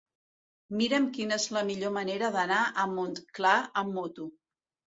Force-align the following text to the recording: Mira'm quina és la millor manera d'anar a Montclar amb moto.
Mira'm 0.79 1.05
quina 1.17 1.37
és 1.41 1.45
la 1.59 1.63
millor 1.67 1.93
manera 1.99 2.33
d'anar 2.37 2.63
a 2.65 2.89
Montclar 2.97 3.55
amb 3.87 4.03
moto. 4.03 4.31